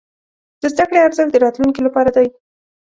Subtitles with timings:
[0.61, 2.27] د زده کړې ارزښت د راتلونکي لپاره دی.